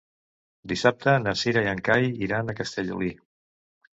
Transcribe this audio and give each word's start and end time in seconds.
Dissabte 0.71 1.13
na 1.25 1.33
Cira 1.41 1.61
i 1.67 1.69
en 1.73 1.83
Cai 1.89 2.09
iran 2.29 2.49
a 2.53 2.57
Castellolí. 2.61 3.13